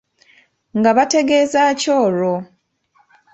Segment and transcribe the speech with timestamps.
[0.77, 2.33] Nga bategeeza ki olwo?